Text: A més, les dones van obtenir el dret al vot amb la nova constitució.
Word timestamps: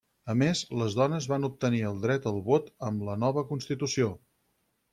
A 0.33 0.35
més, 0.37 0.61
les 0.81 0.95
dones 0.99 1.27
van 1.33 1.45
obtenir 1.49 1.83
el 1.91 2.01
dret 2.07 2.27
al 2.33 2.41
vot 2.49 2.73
amb 2.89 3.07
la 3.11 3.19
nova 3.27 3.47
constitució. 3.53 4.13